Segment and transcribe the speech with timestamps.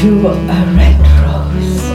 [0.00, 0.34] to a
[0.76, 1.90] red rose.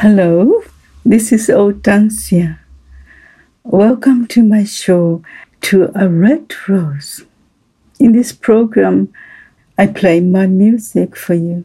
[0.00, 0.64] Hello,
[1.04, 2.63] this is Hortensia.
[3.66, 5.22] Welcome to my show,
[5.62, 7.24] To a Red Rose.
[7.98, 9.10] In this program,
[9.78, 11.64] I play my music for you.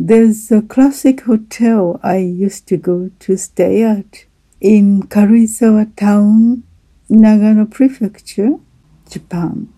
[0.00, 4.24] There's a classic hotel I used to go to stay at
[4.62, 6.62] in Karuizawa Town,
[7.10, 8.54] Nagano Prefecture,
[9.10, 9.68] Japan.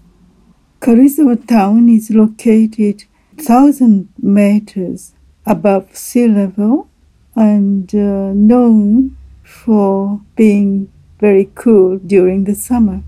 [0.80, 6.88] Karuizawa Town is located 1000 meters above sea level
[7.34, 13.02] and uh, known for being very cool during the summer.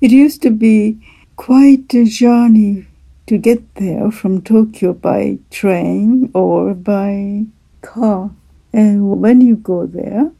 [0.00, 0.98] It used to be
[1.36, 2.86] quite a journey
[3.26, 7.46] to get there from Tokyo by train or by
[7.82, 8.30] car.
[8.72, 10.32] And when you go there,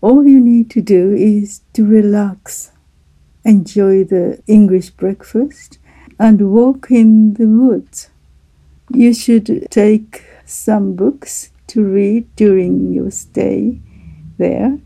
[0.00, 2.72] all you need to do is to relax,
[3.44, 5.78] enjoy the English breakfast,
[6.18, 8.10] and walk in the woods.
[8.90, 13.80] You should take some books to read during your stay
[14.38, 14.78] there.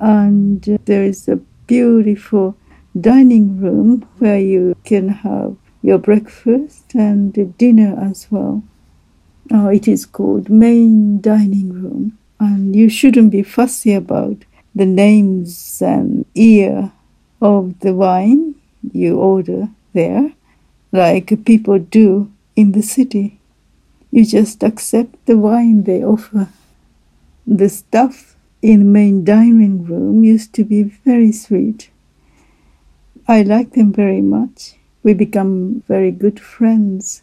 [0.00, 2.56] And there is a beautiful
[2.98, 8.62] dining room where you can have your breakfast and dinner as well.
[9.52, 14.36] Uh, it is called main dining room, and you shouldn't be fussy about
[14.74, 16.92] the names and year
[17.42, 18.54] of the wine
[18.92, 20.32] you order there,
[20.92, 23.38] like people do in the city.
[24.10, 26.48] You just accept the wine they offer.
[27.46, 28.29] The stuff
[28.62, 31.90] in the main dining room used to be very sweet.
[33.26, 34.74] I like them very much.
[35.02, 37.22] We become very good friends.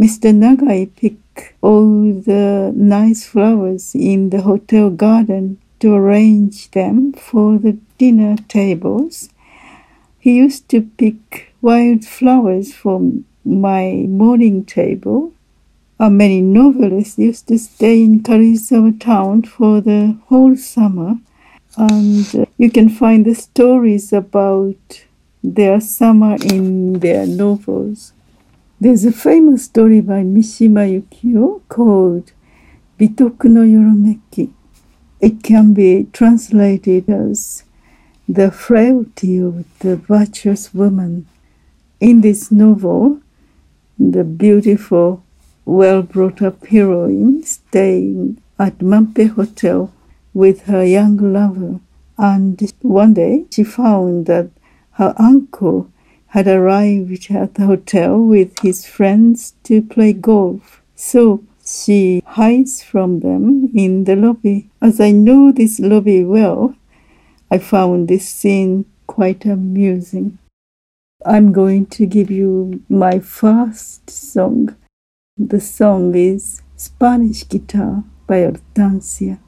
[0.00, 0.32] Mr.
[0.32, 7.78] Nagai picked all the nice flowers in the hotel garden to arrange them for the
[7.98, 9.30] dinner tables.
[10.18, 13.00] He used to pick wild flowers for
[13.44, 15.32] my morning table
[15.98, 21.16] many novelists used to stay in Karuizawa town for the whole summer,
[21.76, 25.04] and uh, you can find the stories about
[25.42, 28.12] their summer in their novels.
[28.78, 32.32] There's a famous story by Mishima Yukio called
[32.98, 34.52] Bitoku no Yoromeki.
[35.20, 37.64] It can be translated as
[38.28, 41.26] the frailty of the virtuous woman.
[42.00, 43.20] In this novel,
[43.98, 45.22] the beautiful
[45.66, 49.92] well brought up heroine staying at Mampei Hotel
[50.32, 51.80] with her young lover.
[52.16, 54.50] And one day she found that
[54.92, 55.90] her uncle
[56.28, 60.82] had arrived at the hotel with his friends to play golf.
[60.94, 64.70] So she hides from them in the lobby.
[64.80, 66.74] As I know this lobby well,
[67.50, 70.38] I found this scene quite amusing.
[71.24, 74.76] I'm going to give you my first song
[75.38, 79.38] the song is Spanish Guitar by Hortensia.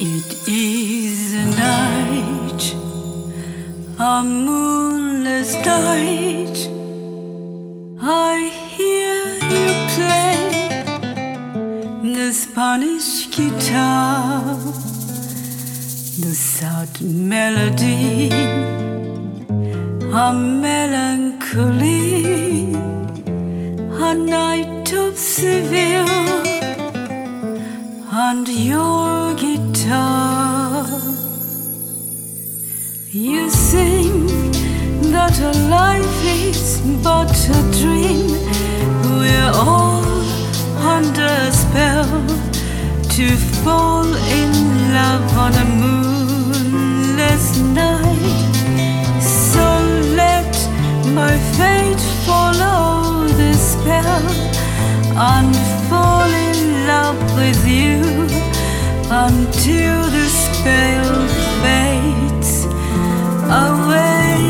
[0.00, 2.62] It is a night,
[3.98, 6.68] a moonless night.
[8.00, 10.38] I hear you play
[12.14, 14.54] the Spanish guitar,
[16.20, 18.30] the sad melody,
[20.14, 21.02] a melancholy,
[24.06, 26.06] a night of Seville,
[28.12, 29.17] and your
[29.88, 30.86] guitar.
[33.10, 34.26] You sing
[35.12, 38.28] that a life is but a dream.
[39.18, 40.04] We're all
[40.96, 42.26] under a spell
[43.16, 43.26] to
[43.64, 44.08] fall
[44.40, 44.52] in
[44.92, 48.52] love on a moonless night.
[49.20, 49.66] So
[50.22, 50.52] let
[51.18, 54.28] my fate follow the spell
[55.16, 55.56] and
[55.88, 58.47] fall in love with you
[59.10, 61.28] until the spell
[61.62, 62.66] fades
[63.50, 64.47] away.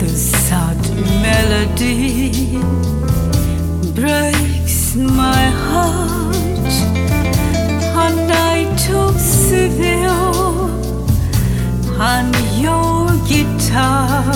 [0.00, 0.76] The sad
[1.22, 2.58] melody
[3.94, 6.36] breaks my heart,
[8.04, 8.56] and I
[8.86, 9.16] took
[12.00, 12.34] and
[12.64, 14.34] your guitar.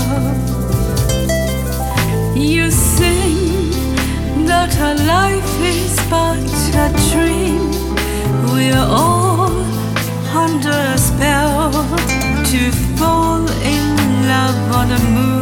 [2.35, 3.71] You sing
[4.47, 6.39] that our life is but
[6.85, 7.65] a dream.
[8.53, 9.53] We're all
[10.35, 11.42] under a spell
[12.53, 13.97] to fall in
[14.29, 15.42] love on a moonless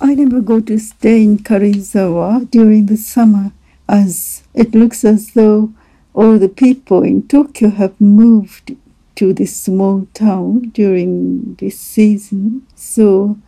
[0.00, 3.50] I never go to stay in Karuizawa during the summer,
[3.88, 5.72] as it looks as though
[6.14, 8.76] all the people in Tokyo have moved
[9.16, 12.64] to this small town during this season.
[12.76, 13.38] So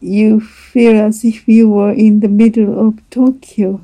[0.00, 3.82] you feel as if you were in the middle of Tokyo.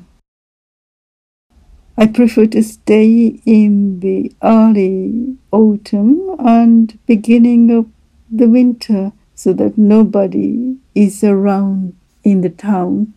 [1.99, 7.87] I prefer to stay in the early autumn and beginning of
[8.29, 13.15] the winter so that nobody is around in the town.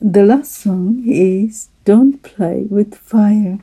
[0.00, 3.60] The last song is Don't Play with Fire.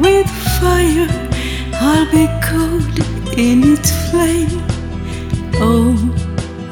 [0.00, 0.28] With
[0.60, 1.08] fire,
[1.74, 2.98] I'll be caught
[3.36, 4.62] in its flame.
[5.60, 5.92] Oh,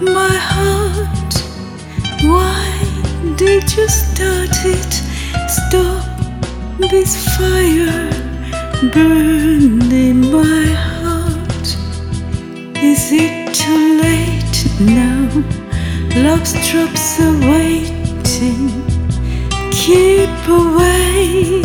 [0.00, 1.34] my heart,
[2.24, 2.66] why
[3.36, 4.92] did you start it?
[5.48, 6.04] Stop
[6.90, 8.10] this fire
[8.92, 11.66] burning my heart.
[12.76, 15.28] Is it too late now?
[16.22, 18.70] Love's drops are waiting.
[19.70, 21.62] Keep away,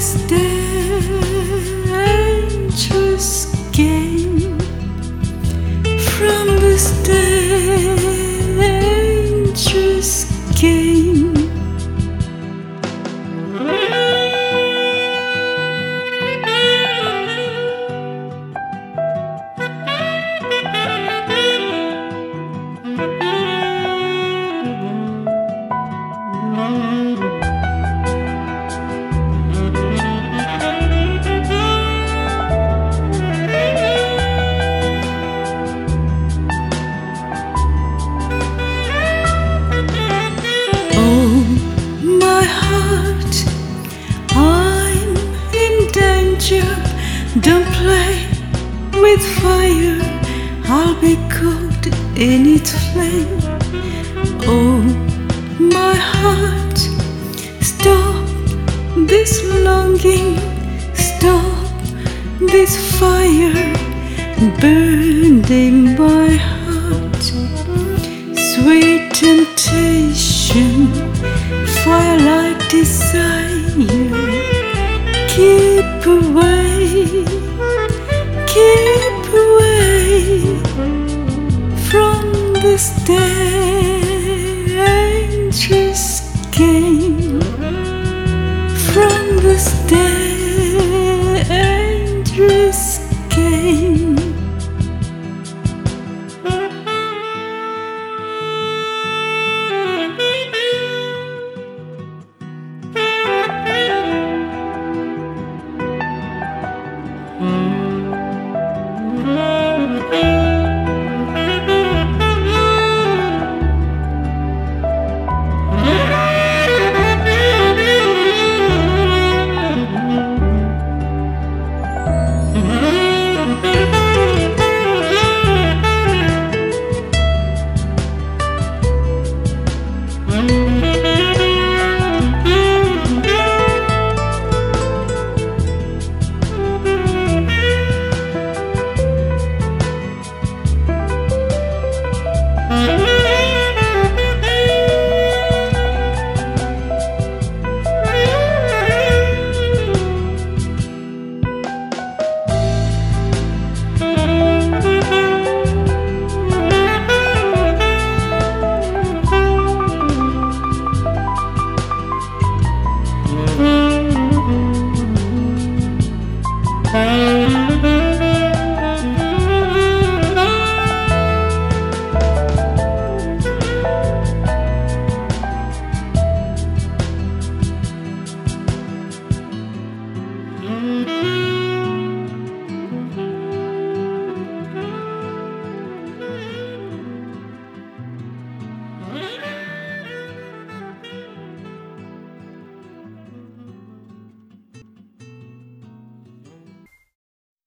[0.00, 0.57] from
[54.50, 54.82] Oh,
[55.60, 56.78] my heart,
[57.60, 58.26] stop
[59.06, 60.36] this longing,
[60.94, 61.68] stop
[62.40, 63.74] this fire
[64.60, 66.47] burning my heart.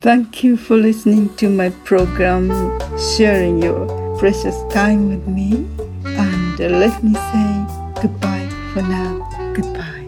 [0.01, 2.49] Thank you for listening to my program,
[2.97, 5.67] sharing your precious time with me.
[6.05, 9.53] And let me say goodbye for now.
[9.55, 10.00] Goodbye.